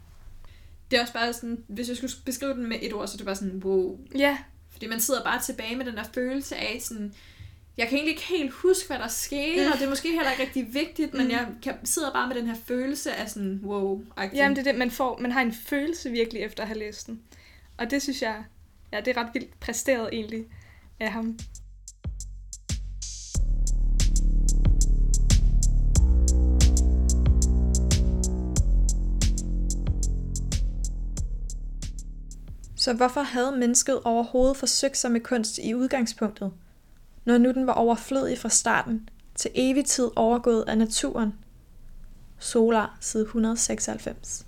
[0.90, 3.16] det er også bare sådan, hvis jeg skulle beskrive den med et ord, så er
[3.16, 3.98] det bare sådan, wow.
[4.18, 4.38] Ja,
[4.70, 7.14] Fordi man sidder bare tilbage med den der følelse af sådan,
[7.76, 9.72] jeg kan egentlig ikke helt huske, hvad der skete, Mm.
[9.72, 11.30] og det er måske heller ikke rigtig vigtigt, men Mm.
[11.30, 14.04] jeg kan, sidder bare med den her følelse af sådan, wow.
[14.34, 15.18] Jamen, det er det, man får.
[15.18, 17.20] Man har en følelse virkelig efter at have læst den.
[17.78, 18.44] Og det synes jeg,
[18.92, 20.44] ja, det er ret vildt præsteret egentlig
[21.00, 21.38] af ham.
[32.82, 36.52] Så hvorfor havde mennesket overhovedet forsøgt sig med kunst i udgangspunktet,
[37.24, 41.34] når nu den var overflødig fra starten, til evig tid overgået af naturen?
[42.38, 44.46] Solar, side 196.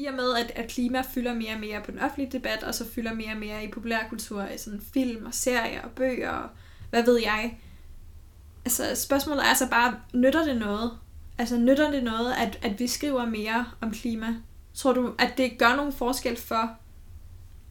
[0.00, 2.74] I og med, at, at klima fylder mere og mere på den offentlige debat, og
[2.74, 6.48] så fylder mere og mere i populærkultur, i sådan film og serier og bøger og
[6.90, 7.58] hvad ved jeg.
[8.64, 10.98] Altså spørgsmålet er så bare, nytter det noget?
[11.38, 14.34] Altså nytter det noget, at, at vi skriver mere om klima?
[14.74, 16.70] Tror du, at det gør nogen forskel for,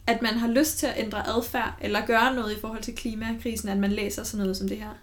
[0.07, 3.69] at man har lyst til at ændre adfærd, eller gøre noget i forhold til klimakrisen,
[3.69, 4.93] at man læser sådan noget som det her?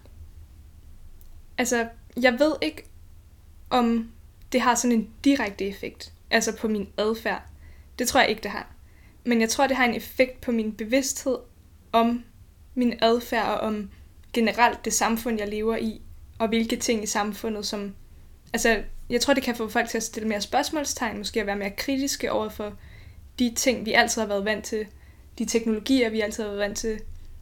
[1.57, 1.87] Altså,
[2.21, 2.89] jeg ved ikke,
[3.69, 4.11] om
[4.51, 7.41] det har sådan en direkte effekt, altså på min adfærd.
[7.99, 8.67] Det tror jeg ikke, det har.
[9.25, 11.37] Men jeg tror, det har en effekt på min bevidsthed
[11.91, 12.23] om
[12.75, 13.89] min adfærd og om
[14.33, 16.01] generelt det samfund, jeg lever i,
[16.39, 17.95] og hvilke ting i samfundet, som...
[18.53, 21.55] Altså, jeg tror, det kan få folk til at stille mere spørgsmålstegn, måske at være
[21.55, 22.73] mere kritiske over for
[23.39, 24.87] de ting, vi altid har været vant til,
[25.37, 26.99] de teknologier, vi altid har været vant til,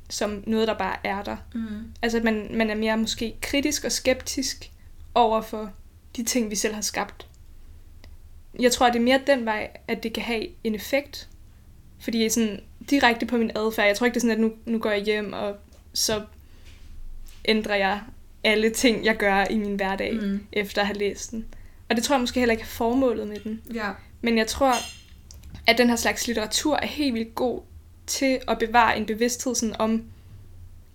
[0.09, 1.37] som noget, der bare er der.
[1.53, 1.93] Mm.
[2.01, 4.71] Altså, at man, man er mere måske kritisk og skeptisk
[5.13, 5.71] over for
[6.15, 7.27] de ting, vi selv har skabt.
[8.59, 11.29] Jeg tror, det er mere den vej, at det kan have en effekt.
[11.99, 14.79] Fordi sådan direkte på min adfærd, jeg tror ikke, det er sådan, at nu, nu
[14.79, 15.55] går jeg hjem, og
[15.93, 16.21] så
[17.45, 18.01] ændrer jeg
[18.43, 20.19] alle ting, jeg gør i min hverdag, mm.
[20.19, 20.47] Mm.
[20.51, 21.45] efter at have læst den.
[21.89, 23.61] Og det tror jeg måske heller ikke er formålet med den.
[23.73, 23.91] Ja.
[24.21, 24.73] Men jeg tror,
[25.67, 27.61] at den her slags litteratur er helt vildt god
[28.07, 30.03] til at bevare en bevidsthed sådan om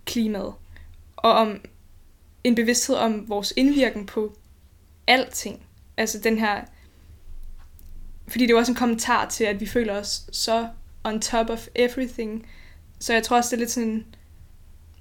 [0.05, 0.53] klimaet.
[1.15, 1.61] Og om
[2.43, 4.37] en bevidsthed om vores indvirken på
[5.07, 5.61] alting.
[5.97, 6.61] Altså den her...
[8.31, 10.67] Fordi det er også en kommentar til, at vi føler os så
[11.03, 12.47] on top of everything.
[12.99, 14.05] Så jeg tror også, det er lidt sådan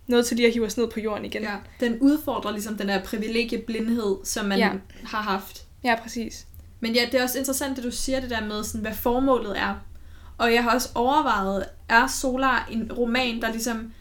[0.06, 1.42] noget til lige at hive os ned på jorden igen.
[1.42, 1.56] ja.
[1.80, 4.70] Den udfordrer ligesom den der privilegieblindhed, som man Ja.
[5.04, 5.64] har haft.
[5.84, 6.46] ja præcis.
[6.80, 9.58] Men ja, det er også interessant, at du siger det der med, sådan, hvad formålet
[9.58, 9.74] er.
[10.38, 13.92] Og jeg har også overvejet, er Solar en roman, der ligesom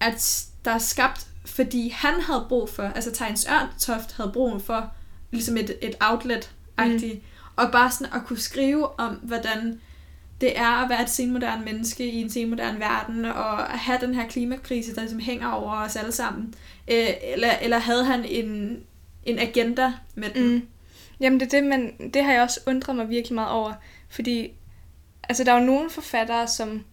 [0.00, 4.92] at der er skabt, fordi han havde brug for, altså Tegns Ørntoft havde brug for,
[5.30, 7.20] ligesom et, et outlet-agtigt, mm
[7.58, 9.80] og bare sådan at kunne skrive om, hvordan
[10.40, 14.14] det er at være et senmoderne menneske i en senmoderne verden, og at have den
[14.14, 16.54] her klimakrise, der ligesom hænger over os alle sammen.
[16.90, 18.80] Øh, eller, eller havde han en,
[19.24, 20.54] en agenda med den?
[20.54, 20.68] Mm.
[21.20, 23.72] Jamen det er det, men det har jeg også undret mig virkelig meget over,
[24.08, 24.52] fordi
[25.28, 26.84] altså der er jo nogle forfattere, som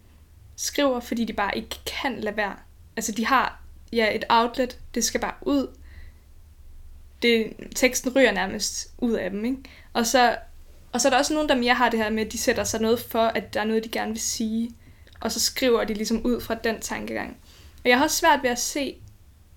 [0.56, 2.54] skriver, fordi de bare ikke kan lade være.
[2.96, 3.60] Altså de har
[3.92, 5.76] ja, et outlet, det skal bare ud.
[7.22, 9.56] Det, teksten ryger nærmest ud af dem, ikke?
[9.92, 10.36] Og så,
[10.96, 12.64] og så er der også nogen, der mere har det her med, at de sætter
[12.64, 14.70] sig noget for, at der er noget, de gerne vil sige.
[15.20, 17.36] Og så skriver de ligesom ud fra den tankegang.
[17.84, 18.96] Og jeg har også svært ved at se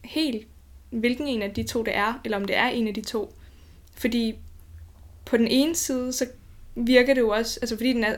[0.04, 0.48] helt,
[0.90, 3.36] hvilken en af de to det er, eller om det er en af de to.
[3.96, 4.36] Fordi
[5.26, 6.26] på den ene side, så
[6.76, 8.16] virker det jo også, altså fordi den er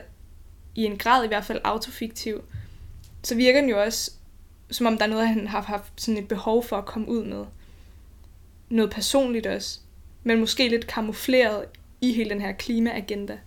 [0.74, 2.44] i en grad i hvert fald autofiktiv,
[3.22, 4.10] så virker den jo også,
[4.70, 7.24] som om der er noget, han har haft sådan et behov for at komme ud
[7.24, 7.44] med.
[8.68, 9.78] Noget personligt også,
[10.22, 11.64] men måske lidt kamufleret
[12.02, 13.38] i hele den her klimaagenda.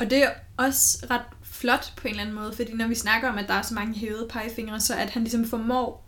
[0.00, 3.28] Og det er også ret flot på en eller anden måde, fordi når vi snakker
[3.28, 6.04] om, at der er så mange hævede pegefingre, så at han ligesom formår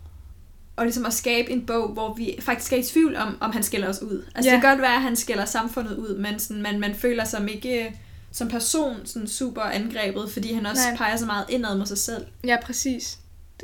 [0.76, 3.62] og ligesom at skabe en bog, hvor vi faktisk er i tvivl om, om han
[3.62, 4.24] skiller os ud.
[4.34, 4.54] Altså Ja.
[4.54, 7.50] det kan godt være, at han skiller samfundet ud, men sådan, man, man føler sig
[7.50, 7.92] ikke øh,
[8.32, 10.82] som person sådan super angrebet, fordi han også.
[10.88, 10.96] Nej.
[10.96, 12.26] peger så meget indad mod sig selv.
[12.44, 13.18] Ja, præcis.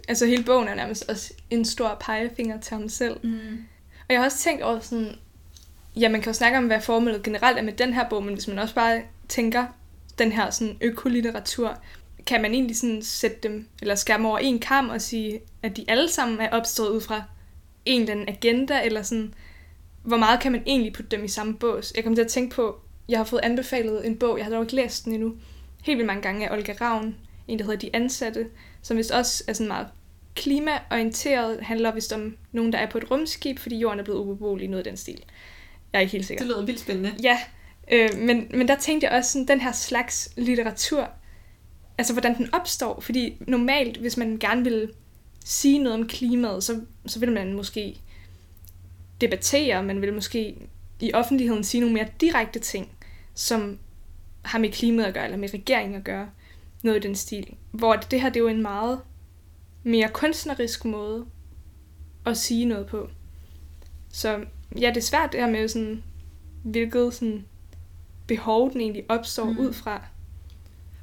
[0.08, 3.16] Altså hele bogen er nærmest også en stor pegefinger til ham selv.
[3.22, 3.64] Mm.
[4.00, 5.14] Og jeg har også tænkt over sådan,
[5.96, 8.35] ja, man kan jo snakke om, hvad formålet generelt er med den her bog, men
[8.35, 9.66] hvis man også bare tænker
[10.18, 11.78] den her sådan økolitteratur,
[12.26, 15.85] kan man egentlig sådan sætte dem, eller skærme over en kam og sige, at de
[15.88, 17.22] alle sammen er opstået ud fra
[17.85, 19.35] en eller anden agenda, eller sådan,
[20.02, 21.92] hvor meget kan man egentlig putte dem i samme bås?
[21.96, 24.62] Jeg kom til at tænke på, jeg har fået anbefalet en bog, jeg har dog
[24.62, 25.35] ikke læst den endnu,
[25.83, 27.16] helt vildt mange gange af Olga Ravn,
[27.48, 28.46] en der hedder De Ansatte,
[28.83, 29.87] som vist også er sådan meget
[30.35, 34.68] klimaorienteret, handler vist om nogen, der er på et rumskib, fordi jorden er blevet ubeboelig,
[34.68, 35.24] noget af den stil.
[35.92, 36.44] Jeg er ikke helt sikker.
[36.44, 37.14] Det lyder vildt spændende.
[37.22, 37.38] Ja,
[37.92, 41.11] øh, men, men der tænkte jeg også sådan, den her slags litteratur,
[41.98, 44.92] altså hvordan den opstår, fordi normalt, hvis man gerne vil
[45.44, 48.00] sige noget om klimaet, så, så vil man måske
[49.20, 50.68] debattere, man vil måske
[51.00, 52.88] i offentligheden sige nogle mere direkte ting,
[53.35, 53.78] som
[54.42, 56.31] har med klimaet at gøre, eller med regeringen at gøre,
[56.83, 57.55] noget i den stil.
[57.70, 59.00] Hvor det her, det er jo en meget
[59.83, 61.26] mere kunstnerisk måde
[62.26, 63.09] at sige noget på.
[64.12, 64.44] Så
[64.80, 66.02] ja, det er svært det her med sådan,
[66.62, 67.44] hvilket sådan
[68.26, 69.58] behov den egentlig opstår mm.
[69.58, 70.02] ud fra.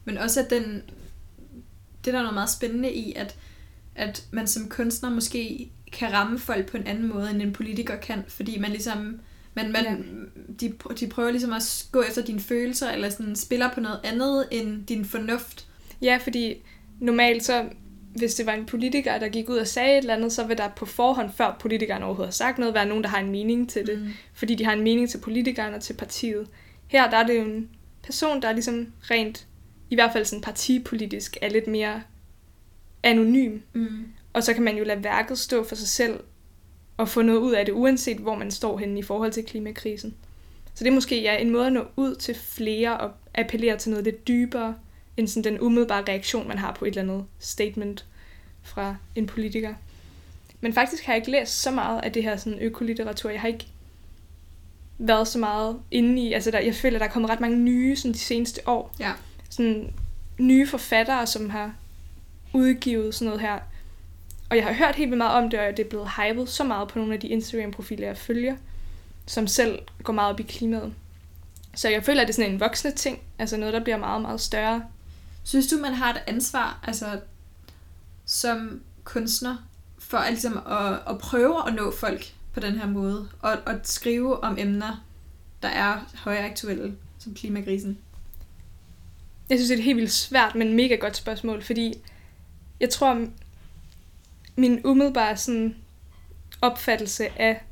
[0.05, 0.82] Men også at den,
[2.05, 3.36] det der er noget meget spændende i, at,
[3.95, 7.95] at man som kunstner måske kan ramme folk på en anden måde, end en politiker
[7.95, 9.19] kan, fordi man ligesom,
[9.53, 9.95] man, man, ja.
[10.60, 14.47] de, de prøver ligesom at gå efter dine følelser, eller sådan spiller på noget andet
[14.51, 15.67] end din fornuft.
[16.01, 16.55] Ja, fordi
[16.99, 17.69] normalt så,
[18.15, 20.58] hvis det var en politiker, der gik ud og sagde et eller andet, så vil
[20.58, 23.69] der på forhånd, før politikeren overhovedet har sagt noget, være nogen, der har en mening
[23.69, 24.00] til det.
[24.00, 24.10] Mm.
[24.34, 26.48] Fordi de har en mening til politikeren og til partiet.
[26.88, 27.69] Her der er det jo en
[28.04, 29.48] person, der er ligesom rent,
[29.89, 32.02] i hvert fald sådan partipolitisk, er lidt mere
[33.04, 33.60] anonym.
[33.74, 34.06] Mm.
[34.34, 36.19] Og så kan man jo lade værket stå for sig selv
[36.98, 40.15] og få noget ud af det, uanset hvor man står henne i forhold til klimakrisen.
[40.74, 43.91] Så det er måske ja, en måde at nå ud til flere og appellere til
[43.91, 44.76] noget lidt dybere,
[45.19, 48.05] end sådan den umiddelbare reaktion, man har på et eller andet statement
[48.63, 49.73] fra en politiker.
[50.62, 53.29] Men faktisk har jeg ikke læst så meget af det her sådan økolitteratur.
[53.29, 53.67] Jeg har ikke
[54.97, 57.95] været så meget inde i, altså der, jeg føler, der er kommet ret mange nye
[57.95, 58.95] sådan de seneste år.
[58.99, 59.12] Ja.
[59.49, 59.93] Sådan
[60.39, 61.73] nye forfattere, som har
[62.53, 63.60] udgivet sådan noget her.
[64.49, 66.63] Og jeg har hørt helt vildt meget om det, og det er blevet hypet så
[66.63, 68.55] meget på nogle af de Instagram-profiler, jeg følger,
[69.25, 70.93] som selv går meget op i klimaet.
[71.75, 74.21] Så jeg føler, at det er sådan en voksende ting, altså noget, der bliver meget,
[74.21, 74.84] meget større.
[75.43, 77.21] Synes du, man har et ansvar, altså
[78.25, 79.58] som kunstner,
[79.99, 83.88] for at, ligesom at, at prøve at nå folk på den her måde, og at
[83.88, 85.06] skrive om emner,
[85.62, 87.97] der er højaktuelle, som klimakrisen?
[89.49, 91.93] Jeg synes, det er et helt vildt svært, men mega godt spørgsmål, fordi
[92.80, 93.28] jeg tror,
[94.56, 95.75] min umiddelbare sådan,
[96.62, 97.63] opfattelse af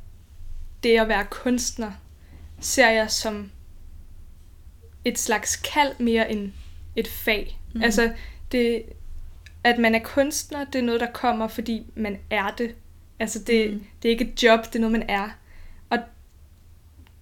[0.84, 1.92] det at være kunstner,
[2.60, 3.52] ser jeg som
[5.06, 6.52] et slags kald mere end
[6.98, 7.60] et fag.
[7.74, 7.84] Mm.
[7.84, 8.14] Altså,
[8.52, 8.84] det,
[9.64, 12.76] at man er kunstner, det er noget, der kommer, fordi man er det.
[13.20, 13.84] Altså, det, mm.
[14.02, 15.30] det er ikke et job, det er noget, man er.
[15.90, 16.00] Og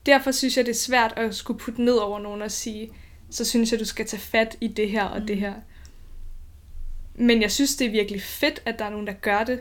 [0.05, 2.89] derfor synes jeg, det er svært at skulle putte ned over nogen og sige,
[3.29, 5.27] så synes jeg, du skal tage fat i det her og mm.
[5.27, 5.53] det her.
[7.15, 9.59] Men jeg synes, det er virkelig fedt, at der er nogen, der gør det.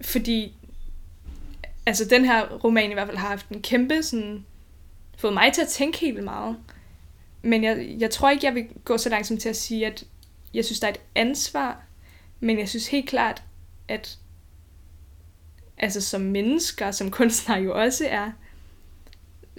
[0.00, 0.54] Fordi
[1.86, 4.44] altså den her roman i hvert fald har haft en kæmpe sådan,
[5.18, 6.56] fået mig til at tænke helt meget.
[7.42, 10.04] Men jeg, jeg tror ikke, jeg vil gå så langt som til at sige, at
[10.54, 11.82] jeg synes, der er et ansvar,
[12.40, 13.42] men jeg synes helt klart,
[13.88, 14.18] at
[15.78, 18.30] altså som mennesker, som kunstnere jo også er,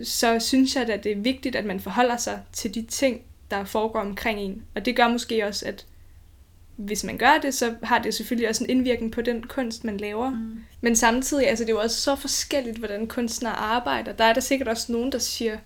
[0.03, 3.65] så synes jeg, at det er vigtigt, at man forholder sig til de ting, der
[3.65, 4.63] foregår omkring en.
[4.75, 5.85] Og det gør måske også, at
[6.75, 9.97] hvis man gør det, så har det selvfølgelig også en indvirkning på den kunst, man
[9.97, 10.29] laver.
[10.29, 10.63] Mm.
[10.81, 14.13] Men samtidig, altså det er jo også så forskelligt, hvordan kunstnere arbejder.
[14.13, 15.57] Der er der sikkert også nogen, der siger,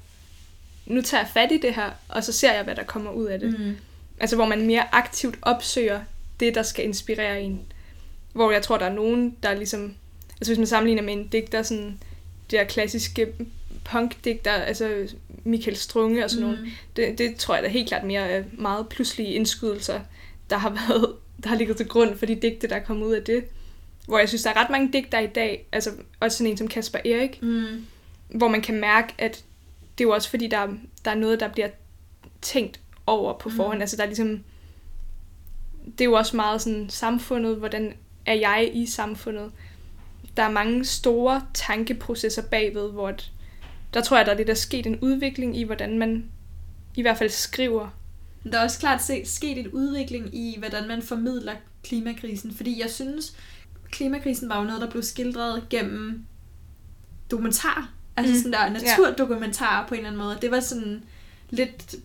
[0.88, 3.26] nu tager jeg fat i det her, og så ser jeg, hvad der kommer ud
[3.26, 3.60] af det.
[3.60, 3.78] Mm.
[4.20, 6.00] Altså hvor man mere aktivt opsøger
[6.40, 7.62] det, der skal inspirere en.
[8.34, 9.94] Hvor jeg tror, der er nogen, der ligesom...
[10.32, 12.00] Altså hvis man sammenligner med en digter, sådan
[12.52, 13.28] det der klassiske
[13.84, 16.52] punkdigter, altså Michael Strunge og sådan mm.
[16.52, 20.00] noget, det, det tror jeg da helt klart mere er meget pludselige indskydelser,
[20.50, 23.14] der har været, der har ligget til grund for de digte, der er kommet ud
[23.14, 23.44] af det.
[24.08, 26.68] Hvor jeg synes, der er ret mange digter i dag, altså også sådan en som
[26.68, 27.86] Kasper Erik, mm.
[28.30, 29.44] hvor man kan mærke, at
[29.98, 30.68] det er jo også fordi, der,
[31.06, 31.70] der er noget, der bliver
[32.42, 33.56] tænkt over på mm.
[33.56, 33.78] forhånd.
[33.78, 33.82] Mm.
[33.82, 34.44] Altså der er ligesom,
[35.86, 37.94] det er jo også meget sådan samfundet, hvordan
[38.26, 39.52] er jeg i samfundet.
[40.38, 43.14] Der er mange store tankeprocesser bagved, hvor
[43.94, 46.26] der tror jeg, der er lidt der sket en udvikling i, hvordan man
[46.96, 47.90] i hvert fald skriver
[48.52, 53.38] der er også klart sket en udvikling i, hvordan man formidler klimakrisen, fordi jeg synes,
[53.92, 56.26] klimakrisen var jo noget, der blev skildret gennem
[57.32, 57.94] dokumentar.
[58.18, 58.40] Altså mm.
[58.40, 60.38] sådan der naturdokumentar på en eller anden måde.
[60.42, 61.04] Det var sådan
[61.50, 61.96] lidt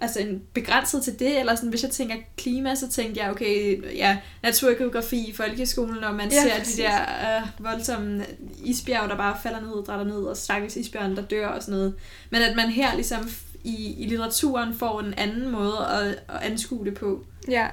[0.00, 3.82] altså en begrænset til det, eller sådan, hvis jeg tænker klima, så tænker jeg, okay,
[3.96, 6.76] ja, naturgeografi i folkeskolen, og man ja, ser præcis.
[6.76, 8.24] de der uh, voldsomme
[8.64, 11.74] isbjerg, der bare falder ned og drætter ned, og stakkels isbjørn, der dør og sådan
[11.78, 11.94] noget.
[12.30, 13.30] Men at man her ligesom
[13.64, 17.24] i, i litteraturen får en anden måde at, at anskue det på.
[17.48, 17.68] Ja,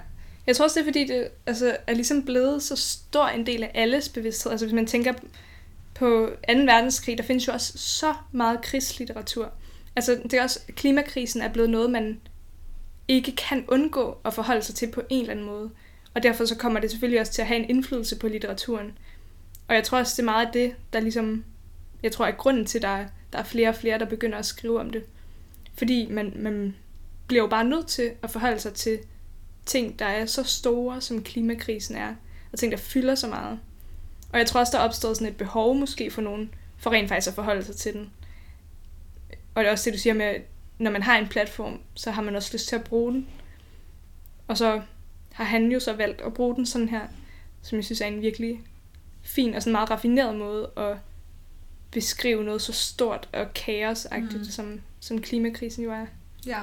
[0.47, 3.63] jeg tror også, det er fordi, det altså, er ligesom blevet så stor en del
[3.63, 4.51] af alles bevidsthed.
[4.51, 5.13] Altså hvis man tænker
[5.97, 6.53] på 2.
[6.53, 9.51] verdenskrig, der findes jo også så meget krigslitteratur.
[9.95, 12.19] Altså det er også, klimakrisen er blevet noget, man
[13.07, 15.69] ikke kan undgå at forholde sig til på en eller anden måde.
[16.13, 18.97] Og derfor så kommer det selvfølgelig også til at have en indflydelse på litteraturen.
[19.67, 21.43] Og jeg tror også, det er meget af det, der ligesom...
[22.03, 24.45] Jeg tror, at grunden til, at der der er flere og flere, der begynder at
[24.45, 25.03] skrive om det.
[25.77, 26.75] Fordi man, man
[27.27, 28.99] bliver jo bare nødt til at forholde sig til
[29.65, 32.15] ting, der er så store, som klimakrisen er.
[32.51, 33.59] Og ting, der fylder så meget.
[34.33, 37.09] Og jeg tror også, der er opstået sådan et behov måske for nogen, for rent
[37.09, 38.11] faktisk at forholde sig til den.
[39.55, 40.35] Og det er også det, du siger med,
[40.77, 43.27] når man har en platform, så har man også lyst til at bruge den.
[44.47, 44.81] Og så
[45.31, 47.01] har han jo så valgt at bruge den sådan her,
[47.61, 48.61] som jeg synes er en virkelig
[49.21, 50.97] fin og sådan meget raffineret måde at
[51.91, 54.45] beskrive noget så stort og kaosagtigt, mm.
[54.45, 56.05] som, som klimakrisen jo er.
[56.45, 56.59] Ja.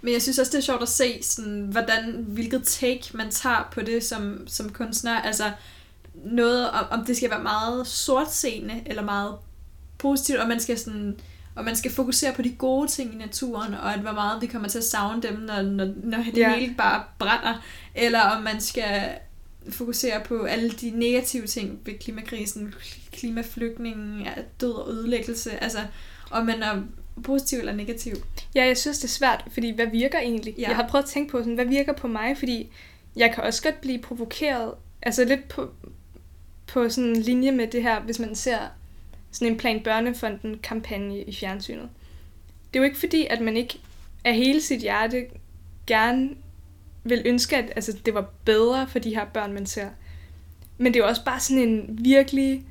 [0.00, 3.68] Men jeg synes også, det er sjovt at se, sådan, hvordan, hvilket take man tager
[3.72, 5.20] på det som, som kunstner.
[5.20, 5.52] Altså
[6.24, 9.34] noget, om, om det skal være meget sortseende, eller meget
[9.98, 11.18] positivt, og man skal sådan
[11.56, 14.46] og man skal fokusere på de gode ting i naturen, og at hvor meget vi
[14.46, 16.54] kommer til at savne dem, når, når, når det ja.
[16.58, 19.02] hele bare brænder, eller om man skal
[19.70, 22.74] fokusere på alle de negative ting ved klimakrisen,
[23.12, 24.26] klimaflygtningen,
[24.60, 25.78] død og ødelæggelse, altså
[26.30, 26.82] om man er
[27.24, 28.14] positiv eller negativ.
[28.54, 30.54] Ja, jeg synes, det er svært, fordi hvad virker egentlig?
[30.58, 30.68] Ja.
[30.68, 32.72] Jeg har prøvet at tænke på, sådan, hvad virker på mig, fordi
[33.16, 35.70] jeg kan også godt blive provokeret, altså lidt på,
[36.66, 38.58] på sådan en linje med det her, hvis man ser
[39.30, 41.88] sådan en Plan Børnefonden kampagne i fjernsynet.
[42.72, 43.80] Det er jo ikke fordi, at man ikke
[44.24, 45.26] af hele sit hjerte
[45.86, 46.30] gerne
[47.04, 49.88] vil ønske, at altså, det var bedre for de her børn, man ser.
[50.78, 52.64] Men det er jo også bare sådan en virkelig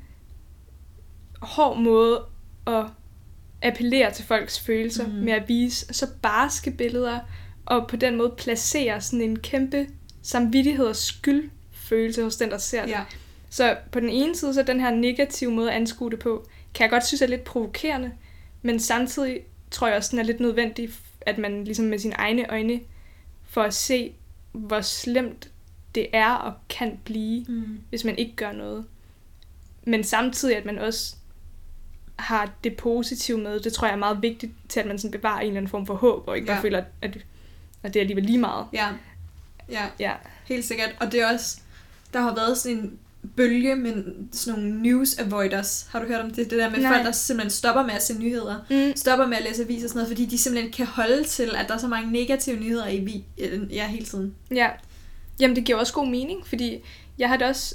[1.40, 2.24] hård måde
[2.66, 2.84] at
[3.62, 5.12] appellere til folks følelser mm.
[5.12, 7.20] med at vise så barske billeder,
[7.66, 9.86] og på den måde placere sådan en kæmpe
[10.22, 12.90] samvittighed og skyldfølelse hos den, der ser det.
[12.90, 13.04] Ja.
[13.56, 16.82] Så på den ene side, så den her negative måde at anskue det på, kan
[16.82, 18.12] jeg godt synes er lidt provokerende,
[18.62, 19.40] men samtidig
[19.70, 20.90] tror jeg også, den er lidt nødvendig,
[21.20, 22.80] at man ligesom med sine egne øjne
[23.44, 24.14] får at se,
[24.52, 25.50] hvor slemt
[25.94, 27.80] det er og kan blive, mm.
[27.88, 28.84] hvis man ikke gør noget.
[29.84, 31.16] Men samtidig, at man også
[32.16, 35.40] har det positive med, det tror jeg er meget vigtigt til, at man sådan bevarer
[35.40, 36.62] en eller anden form for håb, og ikke bare ja.
[36.62, 37.18] føler, at,
[37.82, 38.66] at det er alligevel lige meget.
[38.72, 38.88] Ja.
[39.70, 40.12] ja, ja,
[40.44, 40.96] helt sikkert.
[41.00, 41.60] Og det er også,
[42.12, 42.98] der har været sådan en
[43.36, 45.86] bølge med sådan nogle news avoiders.
[45.90, 46.50] Har du hørt om det?
[46.50, 46.92] Det der med Nej.
[46.92, 48.56] folk, der simpelthen stopper med at se nyheder.
[48.70, 48.96] Mm.
[48.96, 51.68] Stopper med at læse aviser og sådan noget, fordi de simpelthen kan holde til, at
[51.68, 53.24] der er så mange negative nyheder i vi
[53.70, 54.34] ja, hele tiden.
[54.50, 54.68] Ja.
[55.40, 56.78] Jamen, det giver også god mening, fordi
[57.18, 57.74] jeg har det også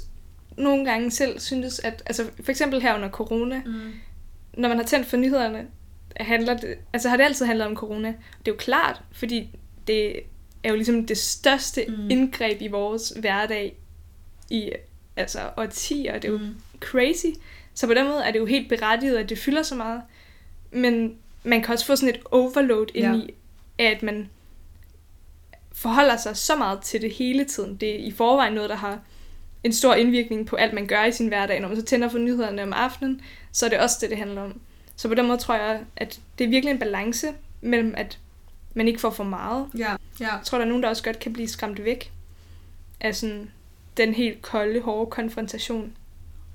[0.56, 3.92] nogle gange selv syntes, at altså for eksempel her under corona, mm.
[4.58, 5.66] når man har tændt for nyhederne,
[6.16, 8.08] handler det, altså har det altid handlet om corona.
[8.08, 10.16] Det er jo klart, fordi det
[10.64, 12.10] er jo ligesom det største mm.
[12.10, 13.76] indgreb i vores hverdag
[14.50, 14.70] i
[15.16, 16.54] altså årtier, det er jo mm.
[16.80, 17.26] crazy.
[17.74, 20.02] Så på den måde er det jo helt berettiget, at det fylder så meget.
[20.70, 23.14] Men man kan også få sådan et overload ind ja.
[23.14, 23.34] i,
[23.78, 24.30] at man
[25.72, 27.76] forholder sig så meget til det hele tiden.
[27.76, 29.00] Det er i forvejen noget, der har
[29.64, 31.60] en stor indvirkning på alt, man gør i sin hverdag.
[31.60, 33.20] Når man så tænder for nyhederne om aftenen,
[33.52, 34.60] så er det også det, det handler om.
[34.96, 37.26] Så på den måde tror jeg, at det er virkelig en balance
[37.60, 38.18] mellem, at
[38.74, 39.66] man ikke får for meget.
[39.78, 40.34] Ja, ja.
[40.34, 42.12] Jeg tror, der er nogen, der også godt kan blive skræmt væk
[43.00, 43.50] af sådan
[43.96, 45.92] den helt kolde, hårde konfrontation.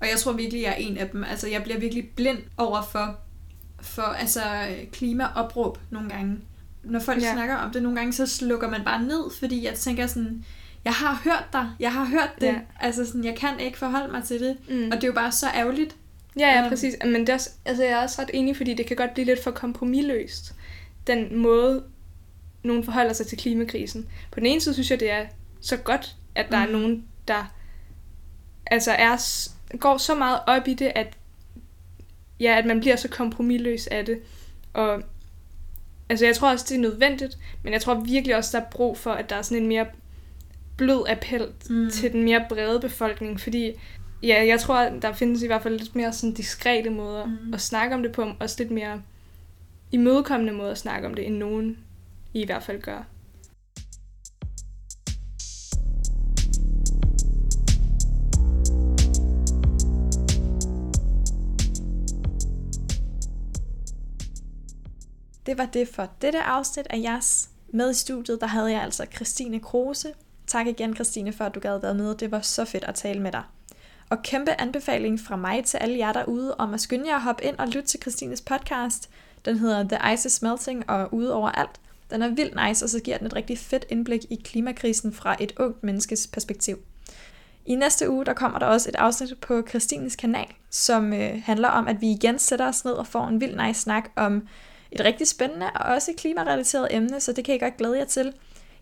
[0.01, 1.23] Og jeg tror virkelig, jeg er en af dem.
[1.23, 3.19] Altså, jeg bliver virkelig blind over for,
[3.81, 4.41] for altså,
[4.91, 6.37] klimaopråb nogle gange.
[6.83, 7.33] Når folk ja.
[7.33, 10.45] snakker om det nogle gange, så slukker man bare ned, fordi jeg tænker sådan,
[10.85, 12.47] jeg har hørt dig, jeg har hørt det.
[12.47, 12.59] Ja.
[12.79, 14.57] Altså sådan, jeg kan ikke forholde mig til det.
[14.69, 14.85] Mm.
[14.91, 15.95] Og det er jo bare så ærgerligt.
[16.39, 16.95] Ja, ja, um, præcis.
[17.05, 19.25] Men det er også, altså, jeg er også ret enig, fordi det kan godt blive
[19.25, 20.55] lidt for kompromilløst.
[21.07, 21.83] Den måde,
[22.63, 24.07] nogen forholder sig til klimakrisen.
[24.31, 25.25] På den ene side synes jeg, det er
[25.61, 26.63] så godt, at der mm.
[26.63, 27.53] er nogen, der
[28.65, 29.17] altså er,
[29.77, 31.17] går så meget op i det, at,
[32.39, 34.19] ja, at man bliver så kompromilløs af det.
[34.73, 35.03] Og
[36.09, 38.97] altså, jeg tror også, det er nødvendigt, men jeg tror virkelig også, der er brug
[38.97, 39.85] for, at der er sådan en mere
[40.77, 41.89] blød appel mm.
[41.89, 43.71] til den mere brede befolkning, fordi
[44.23, 47.53] ja, jeg tror, der findes i hvert fald lidt mere sådan diskrete måder mm.
[47.53, 49.01] at snakke om det på, også lidt mere
[49.91, 51.77] imødekommende måder at snakke om det, end nogen
[52.33, 53.03] i hvert fald gør.
[65.47, 67.49] Det var det for dette afsnit af jeres.
[67.73, 70.13] Med i studiet, der havde jeg altså Christine Kruse.
[70.47, 72.15] Tak igen, Christine, for at du gad være med.
[72.15, 73.43] Det var så fedt at tale med dig.
[74.09, 77.43] Og kæmpe anbefaling fra mig til alle jer derude om at skynde jer at hoppe
[77.43, 79.09] ind og lytte til Christines podcast.
[79.45, 81.79] Den hedder The Ice is Melting og ude over alt.
[82.11, 85.35] Den er vildt nice, og så giver den et rigtig fedt indblik i klimakrisen fra
[85.39, 86.77] et ungt menneskes perspektiv.
[87.65, 91.67] I næste uge, der kommer der også et afsnit på Christines kanal, som øh, handler
[91.67, 94.47] om, at vi igen sætter os ned og får en vild nice snak om
[94.91, 98.33] et rigtig spændende og også klimarelateret emne, så det kan I godt glæde jer til.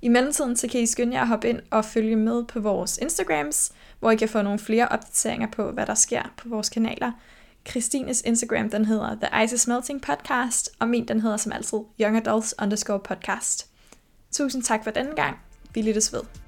[0.01, 2.97] I mellemtiden så kan I skynde jer at hoppe ind og følge med på vores
[2.97, 7.12] Instagrams, hvor I kan få nogle flere opdateringer på, hvad der sker på vores kanaler.
[7.70, 11.80] Christines Instagram, den hedder The Ice is Melting Podcast, og min, den hedder som altid
[12.01, 13.70] Young Adults underscore podcast.
[14.32, 15.38] Tusind tak for denne gang.
[15.74, 16.45] Vi lyttes ved.